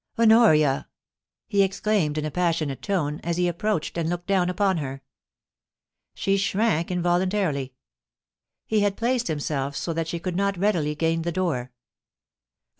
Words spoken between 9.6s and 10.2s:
so that she